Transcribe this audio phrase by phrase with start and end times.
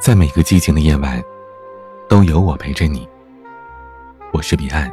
[0.00, 1.22] 在每个寂静的夜晚，
[2.08, 3.08] 都有我陪着你。
[4.32, 4.92] 我是彼岸。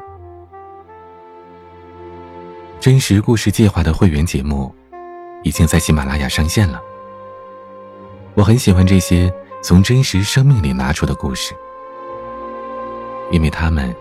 [2.79, 4.73] 真实故事计划的会员节目
[5.43, 6.81] 已经在喜马拉雅上线了。
[8.33, 11.53] 我很喜欢这些从真实生命里拿出的故事，
[13.31, 13.95] 因为他们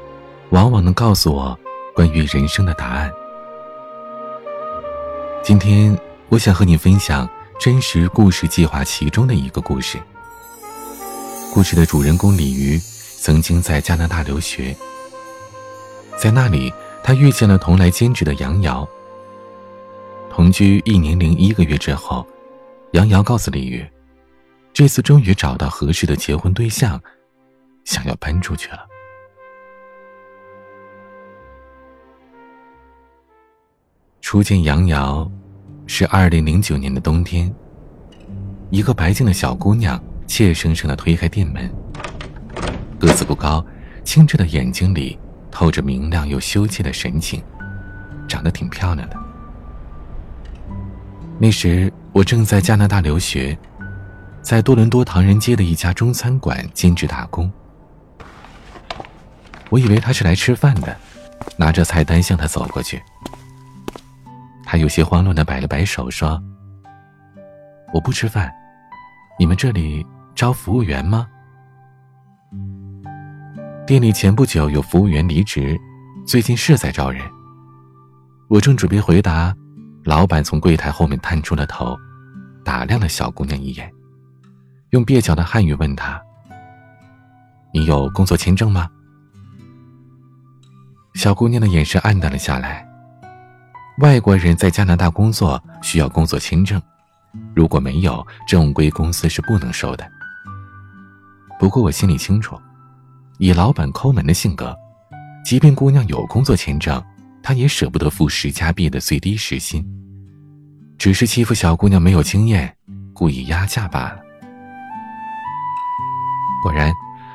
[0.51, 1.59] 往往能告诉我
[1.95, 3.11] 关于人生的答案。
[5.43, 5.97] 今天，
[6.29, 7.29] 我想和你分享。
[7.57, 9.97] 真实故事计划其中的一个故事。
[11.55, 14.77] 故事的主人公李鱼曾经在加拿大留学，
[16.19, 18.85] 在那里他遇见了同来兼职的杨瑶。
[20.29, 22.27] 同居一年零一个月之后，
[22.91, 23.89] 杨瑶告诉李鱼，
[24.73, 27.01] 这次终于找到合适的结婚对象，
[27.85, 28.85] 想要搬出去了。
[34.21, 35.31] 初见杨瑶。
[35.87, 37.55] 是二零零九年的冬天，
[38.71, 41.73] 一个白净的小姑娘怯生生的推开店门。
[42.99, 43.65] 个子不高，
[44.05, 45.19] 清澈的眼睛里
[45.51, 47.43] 透着明亮又羞怯的神情，
[48.29, 49.17] 长得挺漂亮的。
[51.39, 53.59] 那时我正在加拿大留学，
[54.41, 57.53] 在多伦多唐人街的一家中餐馆兼职打工。
[59.69, 60.97] 我以为他是来吃饭的，
[61.57, 63.03] 拿着菜单向他走过去。
[64.65, 66.41] 他有些慌乱的摆了摆手，说
[67.93, 68.51] ：“我不吃饭，
[69.39, 71.27] 你们这里招服务员吗？”
[73.87, 75.79] 店里前不久有服务员离职，
[76.27, 77.23] 最近是在招人。
[78.49, 79.55] 我正准备回答，
[80.05, 81.97] 老板从柜台后面探出了头，
[82.65, 83.91] 打量了小姑娘一眼，
[84.91, 86.21] 用蹩脚的汉语问她
[87.73, 88.89] ：“你有工作签证吗？”
[91.15, 92.89] 小姑娘的眼神黯淡了下来。
[93.99, 96.81] 外国人在加拿大工作需要工作签证，
[97.55, 100.11] 如果没有，正规公司是不能收的。
[101.59, 102.61] 不过我心里清楚，
[103.39, 104.77] 以老板抠门的性格，
[105.45, 107.03] 即便姑娘有工作签证，
[107.43, 109.85] 他也舍不得付十加币的最低时薪，
[110.99, 112.75] 只是欺负小姑娘没有经验，
[113.13, 114.19] 故意压价罢了。
[116.63, 116.93] 果然，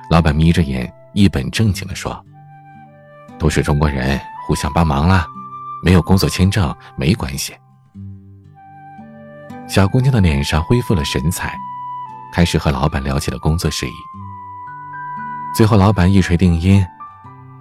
[0.10, 2.24] 老板眯着眼，一本正经地说
[3.38, 5.26] ：“都是中国人，互相帮忙了。”
[5.82, 7.54] 没有工作签证没关系。
[9.66, 11.58] 小姑娘的脸上恢复了神采，
[12.34, 13.94] 开始和老板聊起了工作事宜。
[15.56, 16.86] 最后，老板一锤定音，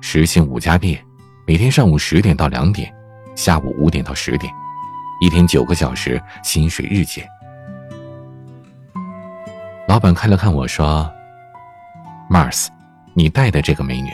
[0.00, 0.98] 时薪五加币，
[1.46, 2.94] 每天上午十点到两点，
[3.34, 4.52] 下午五点到十点，
[5.20, 7.26] 一天九个小时，薪水日结。
[9.88, 11.10] 老板看了看我说
[12.30, 12.68] ：“Mars，
[13.14, 14.10] 你带的这个美女。”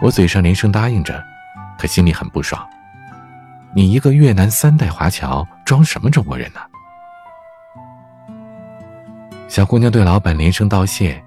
[0.00, 1.22] 我嘴上连声答应着。
[1.78, 2.68] 可心里很不爽。
[3.72, 6.58] 你一个越南三代华侨，装什么中国人呢？
[9.58, 11.20] 小姑娘对老板连声道谢，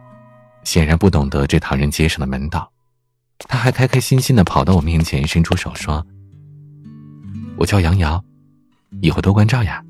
[0.64, 2.72] 显然不懂得这唐人街上的门道。
[3.40, 6.02] 她还开开心心的跑到我面前，伸出手说
[7.60, 8.24] ：“我叫杨瑶，
[9.02, 9.84] 以后多关照呀。”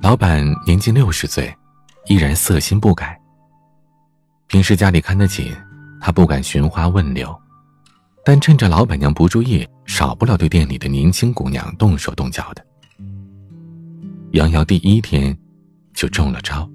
[0.00, 1.54] 老板年近六十岁，
[2.06, 3.20] 依然色心不改。
[4.46, 5.54] 平时家里看得紧。
[6.00, 7.38] 他不敢寻花问柳，
[8.24, 12.64] 但趁着老板娘不注意，少不了对店里的年轻姑娘动手动脚的。
[14.38, 15.36] 杨瑶第一天
[15.94, 16.70] 就中了招。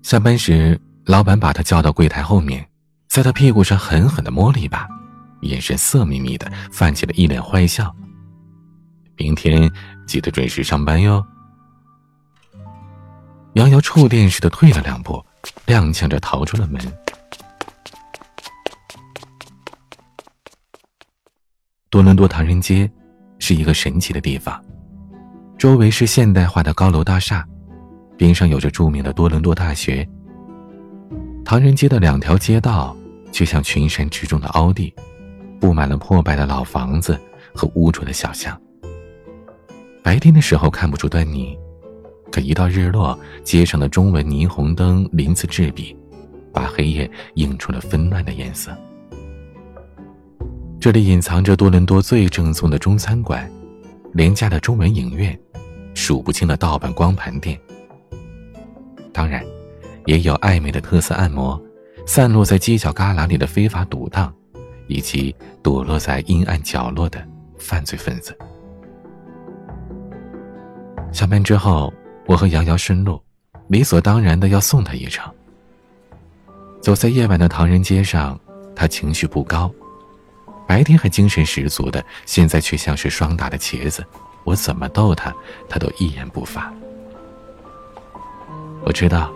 [0.00, 2.64] 下班时，老板把他叫到柜台后面，
[3.08, 4.88] 在他屁股上狠狠的摸了一把，
[5.40, 7.92] 眼神色眯眯的，泛起了一脸坏笑。
[9.16, 9.68] 明天
[10.06, 11.26] 记得准时上班哟。
[13.54, 15.20] 杨瑶触电似的退了两步。
[15.66, 16.80] 踉跄着逃出了门。
[21.90, 22.88] 多伦多唐人街
[23.40, 24.64] 是一个神奇的地方，
[25.62, 27.46] 周围是现代化的高楼大厦，
[28.16, 30.04] 边上有着著名的多伦多大学。
[31.44, 32.96] 唐人街的两条街道
[33.30, 34.92] 就像群山之中的凹地，
[35.60, 37.16] 布满了破败的老房子
[37.54, 38.60] 和污浊的小巷。
[40.02, 41.56] 白天的时候看不出端倪。
[42.32, 45.96] 可一到日落，街上的中文霓虹灯鳞次栉比，
[46.52, 48.76] 把黑夜映出了纷乱的颜色。
[50.80, 53.48] 这里隐藏着多伦多最正宗的中餐馆，
[54.12, 55.38] 廉价的中文影院，
[55.94, 57.58] 数不清的盗版光盘店。
[59.12, 59.44] 当然，
[60.06, 61.60] 也有暧昧的特色按摩，
[62.06, 64.34] 散落在犄角旮旯里的非法赌档，
[64.86, 67.22] 以及躲落在阴暗角落的
[67.58, 68.36] 犯罪分子。
[71.12, 71.92] 下班之后。
[72.24, 73.20] 我和杨瑶顺路，
[73.66, 75.28] 理所当然的要送她一程。
[76.80, 78.38] 走在夜晚的唐人街上，
[78.76, 79.70] 她情绪不高，
[80.64, 84.06] 白天还精神十足的，现在却像是霜打的茄子，
[84.44, 85.34] 我怎么逗他，
[85.68, 86.72] 他都一言不发。
[88.84, 89.30] 我知道，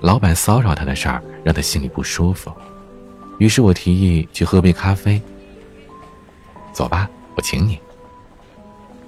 [0.00, 2.52] 老板骚扰他的事儿让他心里不舒服，
[3.38, 5.20] 于是我提议去喝杯咖啡。
[6.72, 7.78] 走吧，我请你。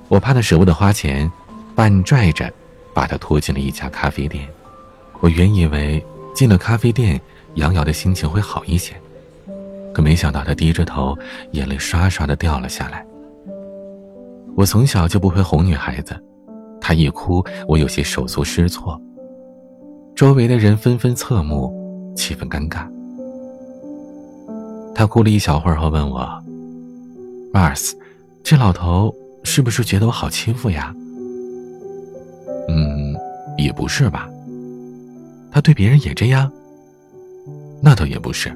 [0.08, 1.30] 我怕他舍不得花钱，
[1.74, 2.52] 半拽着
[2.94, 4.46] 把他拖进了一家咖啡店。
[5.20, 6.04] 我原以为
[6.34, 7.20] 进了咖啡店，
[7.54, 8.94] 杨瑶的心情会好一些，
[9.94, 11.16] 可没想到他低着头，
[11.52, 13.04] 眼泪刷刷的掉了下来。
[14.54, 16.14] 我从小就不会哄女孩子，
[16.80, 19.00] 她一哭，我有些手足失措。
[20.14, 21.72] 周围的人纷纷侧目，
[22.14, 22.86] 气氛尴尬。
[24.94, 26.28] 她哭了一小会儿后问我
[27.52, 27.92] ：“Mars，
[28.42, 29.12] 这老头
[29.42, 30.94] 是不是觉得我好欺负呀
[32.68, 33.16] ？”“嗯，
[33.56, 34.28] 也不是吧。
[35.50, 36.50] 他对别人也这样？
[37.82, 38.52] 那倒也不是。”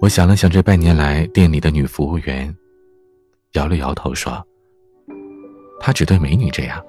[0.00, 2.54] 我想了想，这半年来店里的女服务员，
[3.54, 4.44] 摇了摇头说
[5.80, 6.80] ：“他只对美女这样。”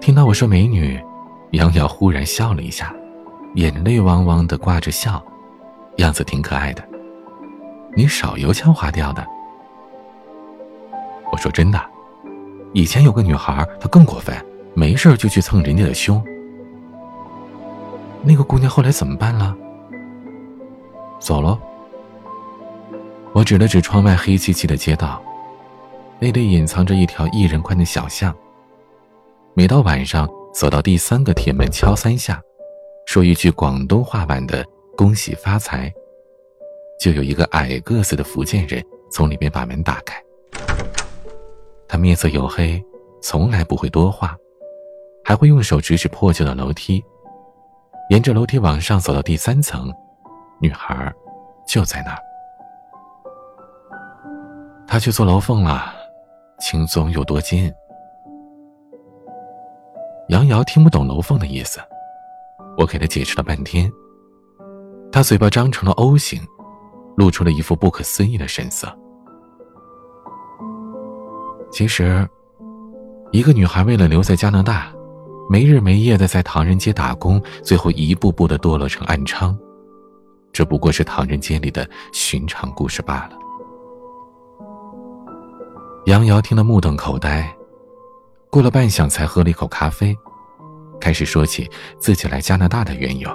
[0.00, 0.98] 听到我说美女，
[1.52, 2.94] 杨瑶忽然笑了一下，
[3.56, 5.22] 眼泪汪汪的挂着笑，
[5.96, 6.82] 样子挺可爱的。
[7.96, 9.26] 你少油腔滑调的。
[11.32, 11.80] 我说真的，
[12.72, 14.34] 以前有个女孩，她更过分，
[14.74, 16.22] 没事就去蹭人家的胸。
[18.22, 19.56] 那个姑娘后来怎么办了？
[21.18, 21.58] 走了。
[23.32, 25.22] 我指了指窗外黑漆漆的街道，
[26.18, 28.34] 那里隐藏着一条一人宽的小巷。
[29.54, 32.42] 每到晚上，走到第三个铁门敲三下，
[33.06, 34.66] 说一句广东话版的
[34.96, 35.92] “恭喜发财”，
[37.00, 40.20] 就有一个矮个子的福建人从里面把门打开。
[41.86, 42.82] 他面色黝黑，
[43.22, 44.36] 从来不会多话，
[45.24, 47.02] 还会用手指指破旧的楼梯。
[48.10, 49.88] 沿着楼梯往上走到第三层，
[50.60, 51.12] 女孩
[51.64, 52.18] 就在那儿。
[54.90, 55.94] 他去做楼凤了，
[56.58, 57.72] 轻松又多金。
[60.30, 61.78] 杨瑶听不懂楼凤的意思，
[62.76, 63.88] 我给他解释了半天。
[65.12, 66.42] 他嘴巴张成了 O 型，
[67.16, 68.92] 露出了一副不可思议的神色。
[71.70, 72.28] 其实，
[73.30, 74.92] 一个女孩为了留在加拿大，
[75.48, 79.56] 没日没夜的在唐人街打工，最后一步步的堕落成暗娼，
[80.52, 83.38] 这不过是唐人街里的寻常故事罢了。
[86.06, 87.46] 杨瑶听得目瞪口呆。
[88.48, 90.16] 过了半晌，才喝了一口咖啡，
[90.98, 91.68] 开始说起
[91.98, 93.30] 自己来加拿大的缘由。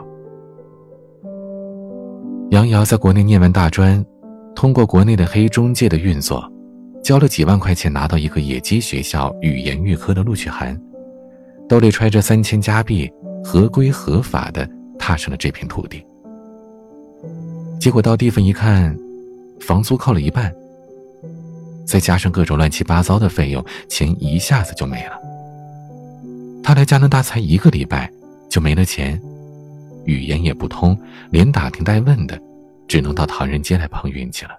[2.49, 4.03] 杨瑶在国内念完大专，
[4.55, 6.43] 通过国内的黑中介的运作，
[7.03, 10.79] 交了几万块钱，拿到一个野鸡学校语言预科的录取函，
[11.69, 13.09] 兜里揣着三千加币，
[13.43, 14.67] 合规合法的
[14.97, 16.03] 踏上了这片土地。
[17.79, 18.97] 结果到地方一看，
[19.59, 20.51] 房租扣了一半。
[21.85, 25.19] 再加上各种乱七八糟的费用，钱一下子就没了。
[26.63, 28.11] 他来加拿大才一个礼拜，
[28.49, 29.21] 就没了钱，
[30.05, 30.99] 语言也不通，
[31.29, 32.41] 连打听带问的，
[32.87, 34.51] 只能到唐人街来碰运气了。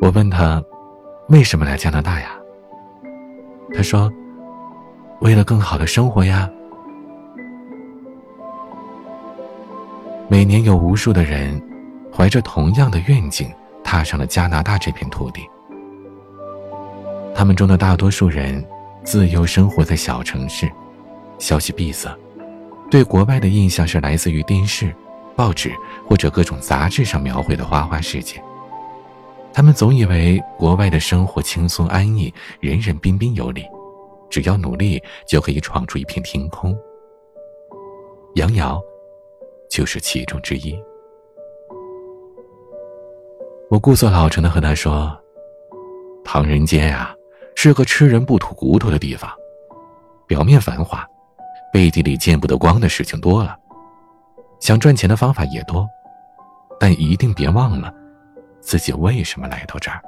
[0.00, 0.62] 我问他，
[1.28, 2.30] 为什么来加拿大呀？
[3.74, 4.10] 他说，
[5.20, 6.50] 为了更好的生活呀。
[10.28, 11.60] 每年有无数的人，
[12.10, 13.50] 怀着同样的愿景。
[13.92, 15.46] 踏上了加拿大这片土地，
[17.34, 18.66] 他们中的大多数人
[19.04, 20.66] 自幼生活在小城市，
[21.38, 22.10] 消息闭塞，
[22.90, 24.94] 对国外的印象是来自于电视、
[25.36, 25.70] 报纸
[26.08, 28.42] 或者各种杂志上描绘的花花世界。
[29.52, 33.62] 他们总以为国外的生活轻松安逸，人人彬彬有礼，
[34.30, 36.74] 只要努力就可以闯出一片天空。
[38.36, 38.80] 杨瑶，
[39.68, 40.82] 就是其中之一。
[43.72, 45.18] 我故作老成的和他说
[46.22, 47.10] ：“唐人街呀，
[47.56, 49.32] 是个吃人不吐骨头的地方，
[50.26, 51.08] 表面繁华，
[51.72, 53.58] 背地里见不得光的事情多了，
[54.60, 55.88] 想赚钱的方法也多，
[56.78, 57.90] 但一定别忘了
[58.60, 60.02] 自己为什么来到这儿。”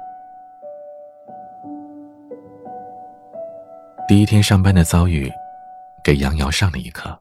[4.07, 5.27] 第一天上班的遭遇，
[6.03, 7.17] 给杨瑶上了一课。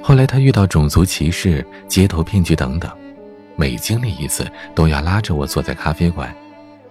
[0.00, 2.88] 后来他遇到种族歧视、街头骗局等等。
[3.60, 6.32] 每经历一次，都要拉着我坐在咖啡馆，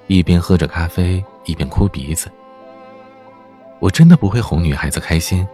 [0.07, 2.29] 一边喝着咖啡，一边哭鼻子。
[3.79, 5.47] 我真的不会哄女孩子开心，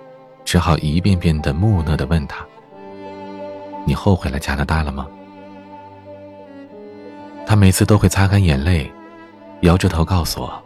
[0.43, 2.43] 只好一遍遍的木讷的问她
[3.85, 5.07] ：“你后悔来加拿大了吗？”
[7.45, 8.91] 她每次都会擦干眼泪，
[9.61, 10.63] 摇着头告诉我：“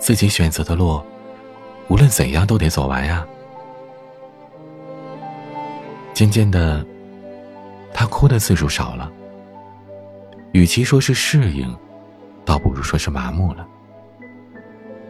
[0.00, 1.02] 自己选择的路，
[1.88, 3.26] 无论怎样都得走完呀。”
[6.14, 6.82] 渐渐的。
[7.98, 9.10] 他哭的次数少了，
[10.52, 11.74] 与其说是适应，
[12.44, 13.66] 倒不如说是麻木了。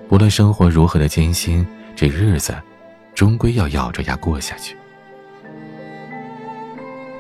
[0.09, 1.67] 不论生活如何的艰辛，
[1.97, 2.55] 这日子
[3.13, 4.77] 终归要咬着牙过下去。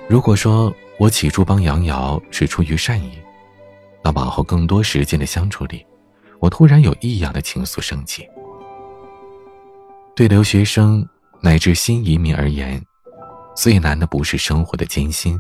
[0.08, 3.18] 如果说我起初帮杨瑶是出于善意，
[4.04, 5.84] 那往后更多时间的相处里，
[6.38, 8.24] 我突然有异样的情愫升起。
[10.14, 11.04] 对留学生
[11.40, 12.80] 乃至新移民而言，
[13.56, 15.36] 最难的不是生活的艰辛，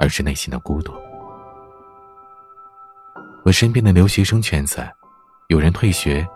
[0.00, 0.92] 而是内心的孤独。
[3.44, 4.84] 我身边的留学生圈子，
[5.48, 6.26] 有人退学，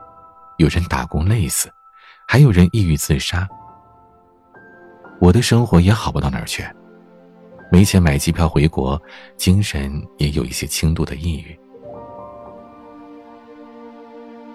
[0.58, 1.72] 有人打工累死，
[2.28, 3.48] 还有人抑郁自杀。
[5.20, 6.62] 我的生活也好不到哪儿去，
[7.72, 9.00] 没钱买机票回国，
[9.36, 11.58] 精神也有一些轻度的抑郁。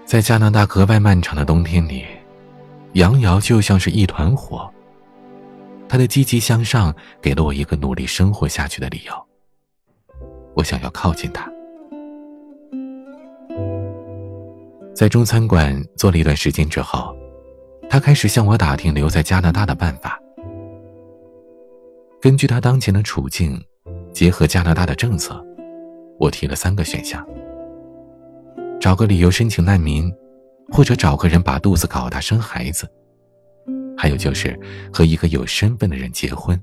[0.06, 2.06] 在加拿大格外漫长的冬天里，
[2.94, 4.72] 杨瑶就像是一团火。
[5.90, 9.28] 他的积极向上给了我一个努力生活下去的理由。
[10.54, 11.52] 我想要靠近他。
[14.94, 17.16] 在中餐馆做了一段时间之后，
[17.90, 20.20] 他开始向我打听留在加拿大的办法。
[22.22, 23.60] 根据他当前的处境，
[24.14, 25.44] 结合加拿大的政策，
[26.20, 27.26] 我提了三个选项：
[28.80, 30.14] 找个理由申请难民，
[30.70, 32.88] 或者找个人把肚子搞大生孩子，
[34.00, 34.58] 还有就是
[34.94, 36.58] 和一个有身份的人结婚。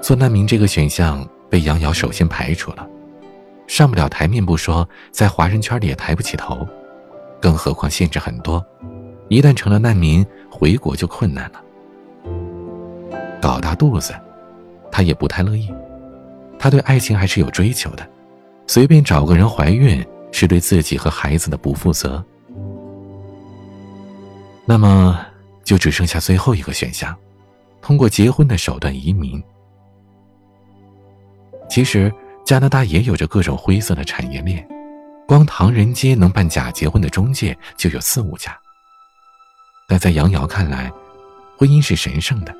[0.00, 2.88] 做难民这个选项被杨瑶首先排除了。
[3.66, 6.66] 上不了台面不说，在华人圈里也抬不起头，
[7.42, 8.64] 更何况限制很多，
[9.28, 11.60] 一旦成了难民，回国就困难了。
[13.42, 14.14] 搞大肚子，
[14.90, 15.70] 他也不太乐意。
[16.58, 18.08] 他对爱情还是有追求的，
[18.66, 22.24] 随便找个人怀孕是对自己和孩子的不负责。
[24.66, 25.24] 那么，
[25.64, 27.16] 就只剩下最后一个选项，
[27.80, 29.42] 通过结婚的手段移民。
[31.70, 32.12] 其实。
[32.46, 34.64] 加拿大也有着各种灰色的产业链，
[35.26, 38.56] 光唐人街能办假结婚的中介就有四五家。
[39.88, 40.88] 但在杨瑶看来，
[41.58, 42.54] 婚姻是神圣的，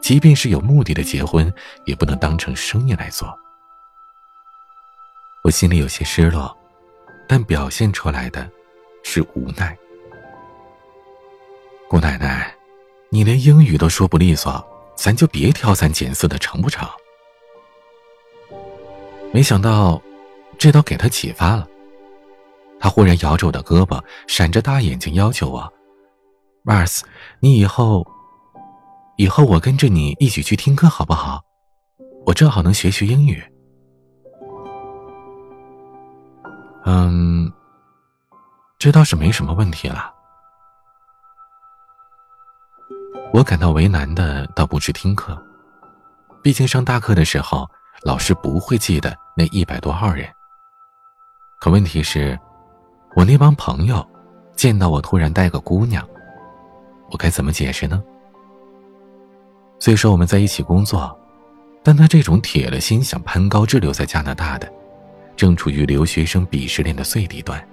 [0.00, 1.48] 即便是有目的的结婚，
[1.84, 3.32] 也不能当成生意来做。
[5.44, 6.52] 我心里有些失落，
[7.28, 8.50] 但表现出来的
[9.04, 9.78] 是无奈。
[11.88, 12.52] 姑奶奶，
[13.10, 14.64] 你连英语都说不利索，
[14.96, 16.88] 咱就别挑三拣四的，成不成？
[19.32, 20.00] 没想到，
[20.58, 21.68] 这倒给他启发了。
[22.80, 25.72] 他忽然摇着我的胳膊，闪着大眼睛，要求我
[26.64, 27.02] ：“Mars，
[27.40, 28.06] 你以后，
[29.16, 31.42] 以后我跟着你一起去听课好不好？
[32.26, 33.42] 我正好能学学英语。”
[36.86, 37.52] 嗯，
[38.78, 40.13] 这倒是没什么问题了。
[43.34, 45.36] 我感到为难的倒不是听课，
[46.40, 47.68] 毕竟上大课的时候。
[48.02, 50.28] 老师不会记得那一百多号人。
[51.58, 52.38] 可问题是，
[53.16, 54.06] 我那帮朋友
[54.54, 56.06] 见到我突然带个姑娘，
[57.10, 58.02] 我该怎么解释呢？
[59.78, 61.18] 虽说我们在一起工作，
[61.82, 64.70] 但他这种铁了心想攀高枝留在加拿大的，
[65.34, 67.66] 正处于留学生鄙视链的最底端。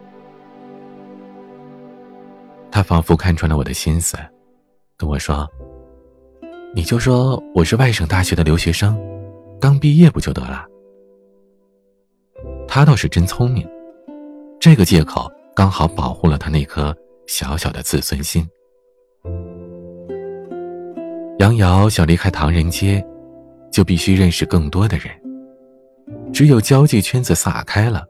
[2.71, 4.17] 他仿佛看穿了我的心思，
[5.01, 5.49] 跟我说
[6.75, 8.95] ：“你就说我是外省大学的留学生。”
[9.59, 10.67] 刚毕业不就得了？
[12.67, 13.67] 他倒是真聪明，
[14.59, 18.47] 这个借口刚好保护了他那颗小小的自尊心。
[21.39, 23.03] 杨瑶想离开唐人街，
[23.71, 25.07] 就必须认识更多的人。
[26.31, 28.05] 只有交际圈子撒开了，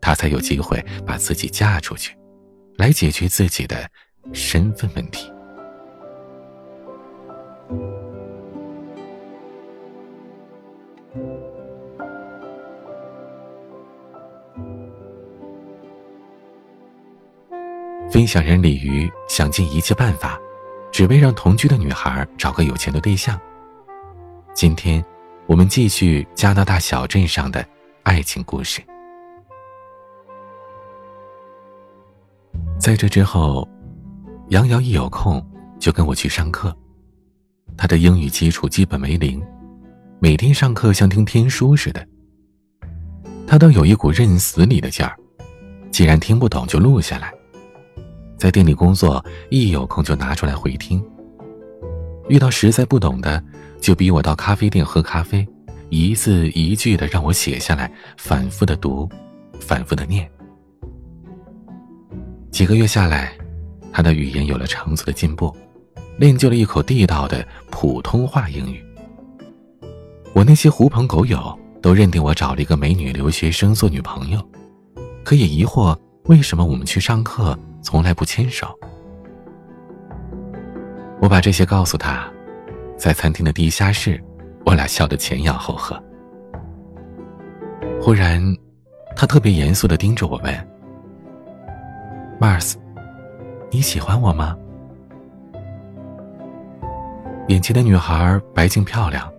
[0.00, 2.12] 她才有机会把自己嫁出去，
[2.76, 3.88] 来解决自己的
[4.32, 5.32] 身份问题。
[18.10, 20.38] 分享人李鱼想尽一切办法，
[20.92, 23.38] 只为让同居的女孩找个有钱的对象。
[24.54, 25.04] 今天，
[25.46, 27.66] 我们继续加拿大小镇上的
[28.04, 28.80] 爱情故事。
[32.78, 33.68] 在这之后，
[34.50, 35.44] 杨瑶一有空
[35.80, 36.74] 就跟我去上课。
[37.76, 39.42] 他的英语基础基本为零，
[40.20, 42.06] 每天上课像听天书似的。
[43.46, 45.14] 他倒有一股认死理的劲儿，
[45.90, 47.32] 既然听不懂就录下来。
[48.36, 51.02] 在店里工作，一有空就拿出来回听。
[52.28, 53.42] 遇到实在不懂的，
[53.80, 55.46] 就逼我到咖啡店喝咖啡，
[55.90, 59.08] 一字一句的让我写下来，反复的读，
[59.60, 60.28] 反复的念。
[62.50, 63.32] 几个月下来，
[63.92, 65.54] 他的语言有了长足的进步，
[66.16, 68.84] 练就了一口地道的普通话英语。
[70.34, 74.40] 我那些狐朋狗友都认定我找了一个美女留学生做女朋友，
[75.24, 78.66] 可也疑惑为什么我们去上课从来不牵手。
[81.20, 82.28] 我把这些告诉他，
[82.96, 84.22] 在餐厅的地下室，
[84.66, 86.02] 我俩笑得前仰后合。
[88.00, 88.42] 忽然，
[89.16, 90.68] 他特别严肃的盯着我问
[92.40, 92.74] ：“Mars，
[93.70, 94.56] 你喜欢我吗？”
[97.48, 99.30] 眼前的女孩白净漂亮，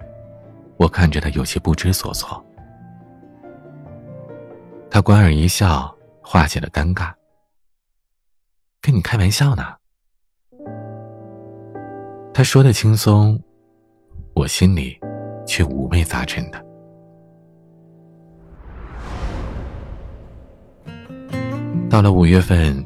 [0.78, 2.44] 我看着她有些不知所措。
[4.92, 7.12] 他莞尔一笑，化解了尴尬。
[8.80, 9.76] 跟你开玩笑呢。
[12.32, 13.42] 他说的轻松，
[14.36, 14.98] 我心里
[15.48, 16.64] 却五味杂陈的。
[21.90, 22.86] 到了五月份，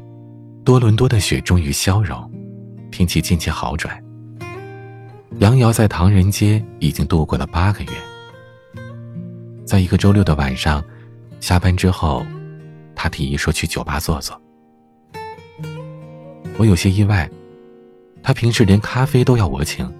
[0.64, 2.28] 多伦多的雪终于消融，
[2.90, 4.02] 天气渐渐好转。
[5.40, 7.90] 杨瑶在唐人街已经度过了八个月。
[9.64, 10.84] 在一个周六的晚上，
[11.40, 12.22] 下班之后，
[12.94, 14.38] 他提议说去酒吧坐坐。
[16.58, 17.28] 我有些意外，
[18.22, 19.90] 他平时连咖啡都要我请，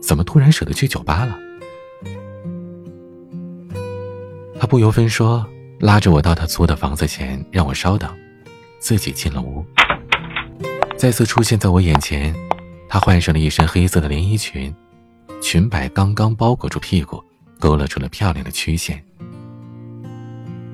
[0.00, 1.38] 怎么突然舍得去酒吧了？
[4.58, 5.46] 他不由分说，
[5.78, 8.10] 拉着我到他租的房子前，让我稍等，
[8.78, 9.62] 自己进了屋。
[10.96, 12.34] 再次出现在我眼前，
[12.88, 14.74] 他换上了一身黑色的连衣裙。
[15.40, 17.22] 裙摆刚刚包裹住屁股，
[17.60, 19.02] 勾勒出了漂亮的曲线。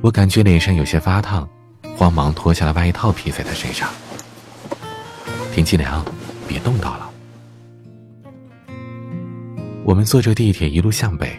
[0.00, 1.49] 我感觉脸上有些发烫，
[1.97, 3.88] 慌忙脱下了外套披在他身上。
[5.52, 6.04] 天气凉，
[6.49, 7.11] 别冻到了。
[9.85, 11.38] 我们坐着地铁一路向北，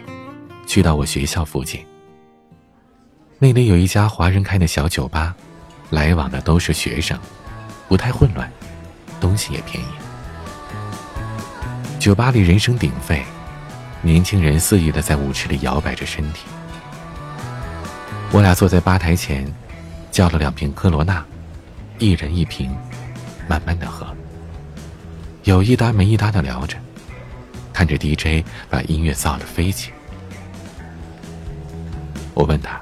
[0.66, 1.84] 去到我学校附近。
[3.38, 5.34] 那里有一家华人开的小酒吧，
[5.90, 7.18] 来往的都是学生，
[7.88, 8.50] 不太混乱，
[9.20, 10.03] 东西也便宜。
[12.04, 13.24] 酒吧里人声鼎沸，
[14.02, 16.44] 年轻人肆意的在舞池里摇摆着身体。
[18.30, 19.50] 我俩坐在吧台前，
[20.10, 21.24] 叫了两瓶科罗娜，
[21.98, 22.70] 一人一瓶，
[23.48, 24.06] 慢慢的喝。
[25.44, 26.76] 有一搭没一搭的聊着，
[27.72, 29.90] 看着 DJ 把音乐造的飞起。
[32.34, 32.78] 我问他，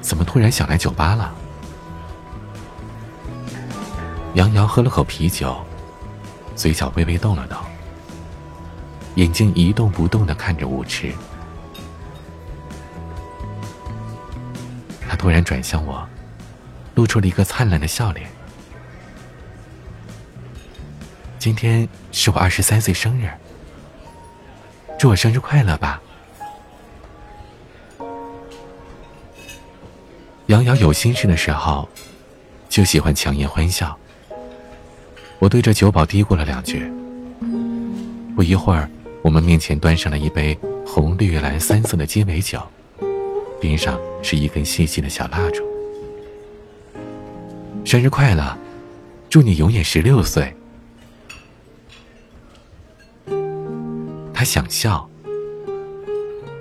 [0.00, 1.34] 怎么突然想来酒吧了？
[4.34, 5.56] 杨洋喝了口啤酒，
[6.54, 7.58] 嘴角微微动了动。
[9.16, 11.12] 眼睛一动不动的看着舞池，
[15.06, 16.06] 他突然转向我，
[16.94, 18.26] 露出了一个灿烂的笑脸。
[21.38, 23.28] 今天是我二十三岁生日，
[24.98, 26.00] 祝我生日快乐吧！
[30.46, 31.86] 杨洋有心事的时候，
[32.68, 33.94] 就喜欢强颜欢笑。
[35.38, 36.90] 我对着酒保嘀咕了两句，
[38.34, 38.88] 不一会儿。
[39.22, 42.60] 我们面前端上了一杯红绿蓝三色的鸡尾酒，
[43.60, 45.62] 边上是一根细细的小蜡烛。
[47.84, 48.56] 生日快乐，
[49.30, 50.52] 祝你永远十六岁。
[54.34, 55.08] 他想笑，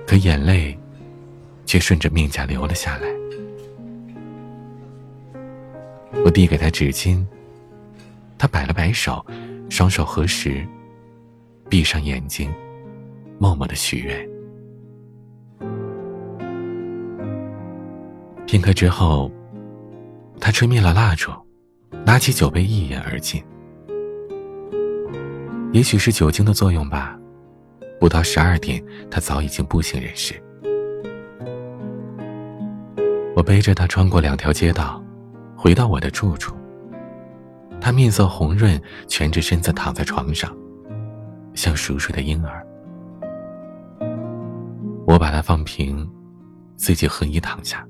[0.05, 0.77] 可眼泪
[1.65, 3.07] 却顺着面颊流了下来。
[6.23, 7.25] 我递给他纸巾，
[8.37, 9.25] 他摆了摆手，
[9.67, 10.63] 双手合十。
[11.71, 12.53] 闭上眼睛，
[13.39, 14.29] 默默的许愿。
[18.45, 19.31] 片刻之后，
[20.37, 21.31] 他吹灭了蜡烛，
[22.05, 23.41] 拿起酒杯一饮而尽。
[25.71, 27.17] 也许是酒精的作用吧，
[28.01, 30.35] 不到十二点，他早已经不省人事。
[33.33, 35.01] 我背着他穿过两条街道，
[35.55, 36.53] 回到我的住处。
[37.79, 40.53] 他面色红润，蜷着身子躺在床上。
[41.53, 42.65] 像熟睡的婴儿，
[45.05, 46.09] 我把它放平，
[46.75, 47.85] 自己横衣躺下。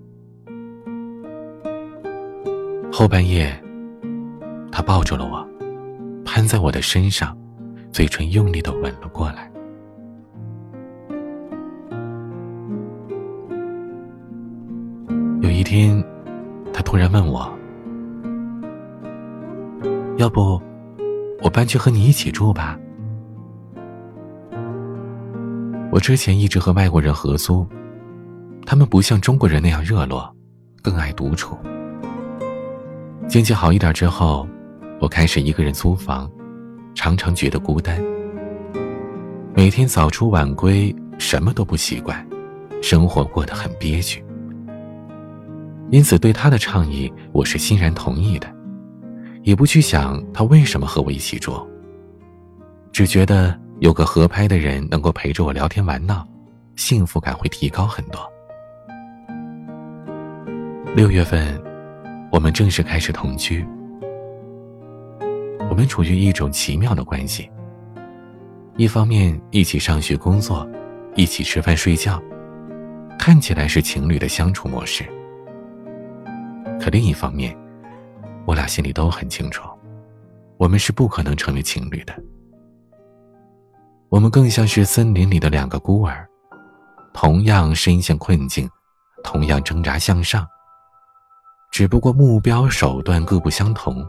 [2.91, 3.51] 后半夜，
[4.71, 5.47] 他抱住了我，
[6.25, 7.37] 攀在我的身上，
[7.91, 9.49] 嘴唇用力的吻了过来。
[15.41, 16.03] 有一天，
[16.73, 17.49] 他突然问我
[20.17, 20.61] ：“要不，
[21.41, 22.77] 我搬去和你一起住吧？”
[25.91, 27.67] 我之前一直和外国人合租，
[28.65, 30.33] 他们不像中国人那样热络，
[30.81, 31.57] 更爱独处。
[33.27, 34.47] 经济好一点之后，
[35.01, 36.31] 我开始一个人租房，
[36.95, 38.01] 常常觉得孤单。
[39.53, 42.25] 每天早出晚归，什么都不习惯，
[42.81, 44.23] 生活过得很憋屈。
[45.89, 48.47] 因此，对他的倡议，我是欣然同意的，
[49.43, 51.67] 也不去想他为什么和我一起住，
[52.93, 53.59] 只觉得。
[53.81, 56.23] 有个合拍的人能够陪着我聊天玩闹，
[56.75, 58.31] 幸福感会提高很多。
[60.95, 61.59] 六月份，
[62.31, 63.65] 我们正式开始同居。
[65.67, 67.49] 我们处于一种奇妙的关系。
[68.77, 70.69] 一方面一起上学、工作，
[71.15, 72.21] 一起吃饭、睡觉，
[73.17, 75.03] 看起来是情侣的相处模式。
[76.79, 77.57] 可另一方面，
[78.45, 79.67] 我俩心里都很清楚，
[80.57, 82.13] 我们是不可能成为情侣的。
[84.11, 86.27] 我们更像是森林里的两个孤儿，
[87.13, 88.69] 同样深陷困境，
[89.23, 90.45] 同样挣扎向上。
[91.71, 94.05] 只不过目标手段各不相同，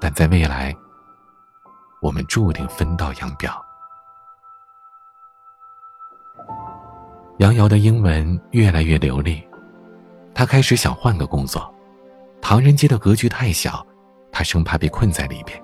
[0.00, 0.72] 但在未来，
[2.00, 3.50] 我们注定分道扬镳。
[7.38, 9.44] 杨瑶的英文越来越流利，
[10.32, 11.68] 她开始想换个工作。
[12.40, 13.84] 唐人街的格局太小，
[14.30, 15.60] 她生怕被困在里边。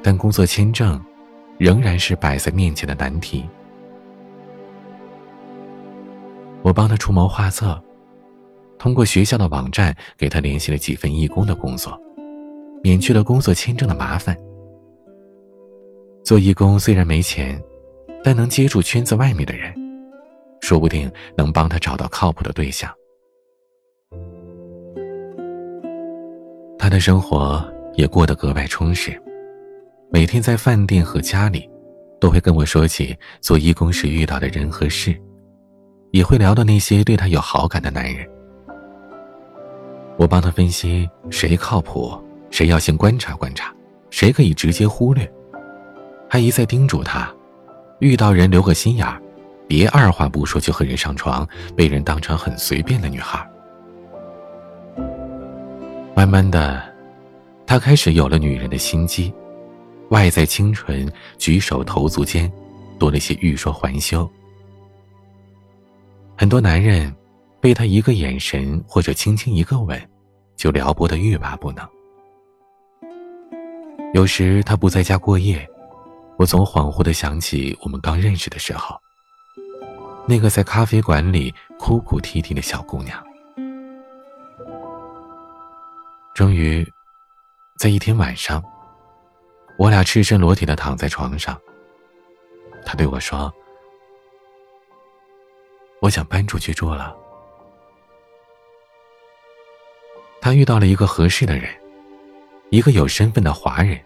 [0.00, 1.04] 但工作签证
[1.58, 3.44] 仍然是摆在面前的难题。
[6.62, 7.80] 我帮他出谋划策。
[8.78, 12.00] 通过学校的网站给他联系了几份义工的工作，
[12.80, 14.38] 免去了工作签证的麻烦。
[16.22, 17.60] 做义工虽然没钱，
[18.22, 19.74] 但能接触圈子外面的人，
[20.60, 22.88] 说不定能帮他找到靠谱的对象。
[26.78, 27.60] 他的生活
[27.94, 29.20] 也过得格外充实，
[30.10, 31.68] 每天在饭店和家里，
[32.18, 35.14] 都会跟我说起做义工时遇到的人和事，
[36.12, 38.26] 也会聊到那些对他有好感的男人。
[40.16, 42.18] 我帮他分析谁靠谱，
[42.50, 43.70] 谁要先观察观察，
[44.08, 45.30] 谁可以直接忽略，
[46.28, 47.30] 还一再叮嘱他，
[48.00, 49.20] 遇到人留个心眼儿，
[49.68, 53.46] 别二话不说就和人上床，被人当成很随便的女孩。
[56.16, 56.82] 慢慢的，
[57.66, 59.32] 他开始有了女人的心机，
[60.10, 62.50] 外在清纯，举手投足间，
[62.98, 64.28] 多了些欲说还休。
[66.36, 67.14] 很多男人。
[67.60, 70.00] 被他一个眼神或者轻轻一个吻，
[70.54, 71.84] 就撩拨的欲罢不能。
[74.14, 75.68] 有时他不在家过夜，
[76.36, 78.96] 我总恍惚的想起我们刚认识的时候，
[80.24, 83.20] 那个在咖啡馆里哭哭啼啼的小姑娘。
[86.32, 86.86] 终于，
[87.76, 88.62] 在一天晚上，
[89.78, 91.56] 我俩赤身裸体的躺在床上，
[92.84, 93.52] 他对我说
[96.02, 97.16] ：“我想搬出去住了。”
[100.42, 101.70] 他遇到了一个合适的人，
[102.70, 104.04] 一个有身份的华人，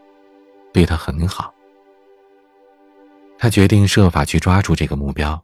[0.75, 1.53] 对他很好。
[3.39, 5.43] 他决定设法去抓住这个目标，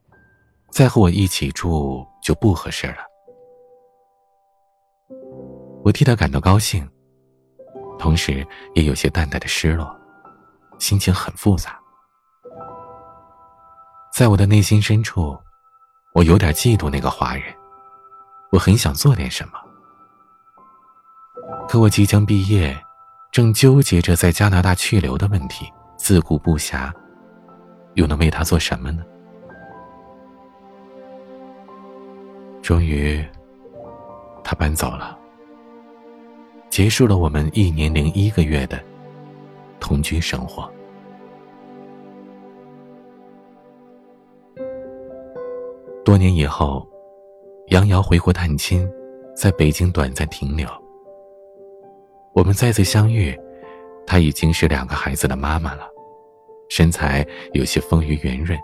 [0.71, 2.99] 再和我一起住就不合适了。
[5.83, 6.87] 我替他感到高兴，
[7.99, 9.98] 同时也有些淡淡的失落，
[10.79, 11.79] 心情很复杂。
[14.13, 15.39] 在我的内心深处，
[16.15, 17.45] 我有点嫉妒那个华人，
[18.51, 19.53] 我很想做点什么。
[21.69, 22.77] 可我即将毕业，
[23.31, 26.93] 正纠结着在加拿大去留的问题，自顾不暇，
[27.95, 29.05] 又能为他做什么呢？
[32.63, 33.25] 终于，
[34.43, 35.17] 他搬走了，
[36.71, 38.83] 结束了我们一年零一个月的
[39.81, 40.71] 同居生活。
[46.05, 46.89] 多年以后，
[47.67, 48.89] 杨瑶回国探亲，
[49.37, 50.67] 在北京短暂停留。
[52.33, 53.39] 我们再次相遇，
[54.07, 55.87] 她已经是两个孩子的妈妈了，
[56.71, 58.59] 身材有些丰腴圆润。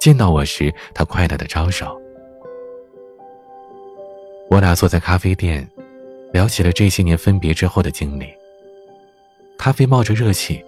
[0.00, 2.00] 见到我时，她快乐的招手。
[4.50, 5.68] 我俩坐在咖啡店，
[6.32, 8.26] 聊起了这些年分别之后的经历。
[9.58, 10.64] 咖啡冒着热气，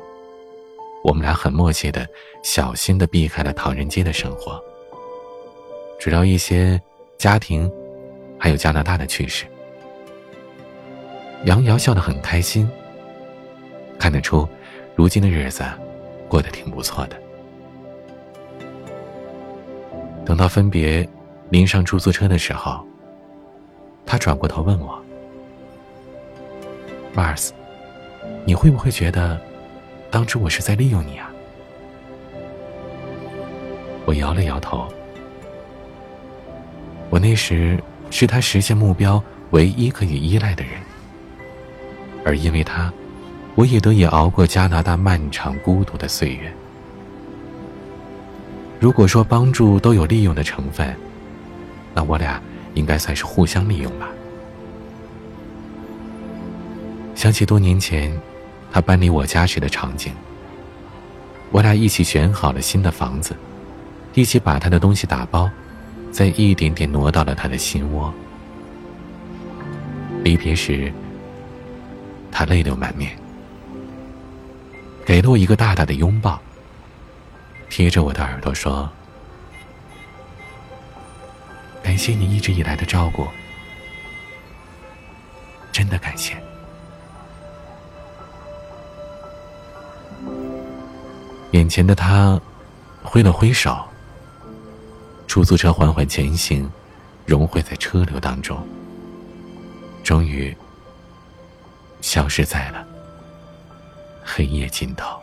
[1.04, 2.06] 我们俩很默契的、
[2.42, 4.60] 小心的避开了唐人街的生活，
[5.98, 6.78] 只聊一些
[7.16, 7.70] 家庭，
[8.36, 9.46] 还有加拿大的趣事。
[11.44, 12.68] 杨瑶笑得很开心，
[13.96, 14.46] 看得出，
[14.96, 15.62] 如今的日子
[16.28, 17.16] 过得挺不错的。
[20.26, 21.08] 等到分别，
[21.48, 22.84] 临上出租车的时候，
[24.04, 25.00] 他转过头问我
[27.14, 27.50] ：“Mars，
[28.44, 29.40] 你会不会觉得，
[30.10, 31.30] 当初我是在利用你啊？”
[34.06, 34.88] 我摇了摇头。
[37.10, 37.78] 我那时
[38.10, 40.72] 是他实现目标唯一可以依赖的人。
[42.24, 42.92] 而因为他，
[43.54, 46.52] 我也得以熬过加拿大漫长孤独的岁月。
[48.78, 50.94] 如果说帮助都有利用的成分，
[51.94, 52.40] 那我俩
[52.74, 54.08] 应该算是互相利用吧。
[57.20, 58.18] 想起多年前，
[58.72, 60.10] 他搬离我家时的场景，
[61.50, 63.36] 我俩一起选好了新的房子，
[64.14, 65.50] 一起把他的东西打包，
[66.10, 68.10] 再一点点挪到了他的心窝。
[70.24, 70.90] 离别时，
[72.32, 73.14] 他泪流满面，
[75.04, 76.40] 给了我一个大大的拥抱，
[77.68, 78.90] 贴着我的耳朵说
[81.84, 83.28] ：“感谢你一直以来的照顾，
[85.70, 86.34] 真的感谢。”
[91.52, 92.40] 眼前的他
[93.02, 93.76] 挥了挥手，
[95.26, 96.70] 出租车缓缓前行，
[97.26, 98.64] 融汇在车流当中，
[100.04, 100.56] 终于
[102.00, 102.86] 消失在了
[104.22, 105.18] 黑夜尽头。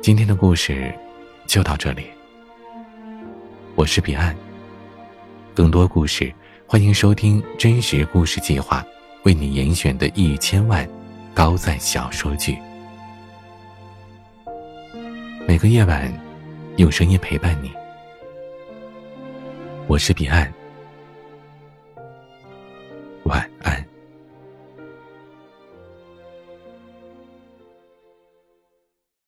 [0.00, 0.90] 今天的故事
[1.46, 2.06] 就到这里，
[3.74, 4.34] 我是彼岸。
[5.54, 6.32] 更多故事，
[6.66, 8.80] 欢迎收听《真实故事计划》。
[9.24, 10.88] 为你严选的一千万
[11.34, 12.58] 高赞小说剧，
[15.46, 16.10] 每个夜晚
[16.76, 17.70] 用声音陪伴你。
[19.86, 20.50] 我是彼岸，
[23.24, 23.89] 晚安。